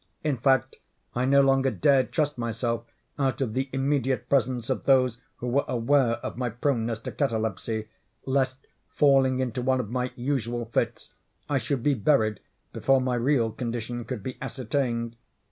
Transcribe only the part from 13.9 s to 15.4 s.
could be ascertained.